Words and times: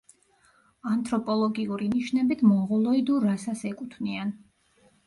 ანთროპოლოგიური 0.91 1.91
ნიშნებით 1.93 2.43
მონღოლოიდურ 2.53 3.31
რასას 3.31 3.67
ეკუთვნიან. 3.75 4.39